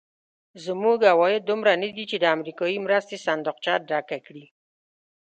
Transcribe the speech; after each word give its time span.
زموږ 0.65 0.97
عواید 1.11 1.43
دومره 1.49 1.71
ندي 1.83 2.05
چې 2.11 2.17
د 2.19 2.25
امریکایي 2.35 2.77
مرستې 2.85 3.17
صندوقچه 3.25 3.73
ډکه 3.89 4.17
کړي. 4.25 4.45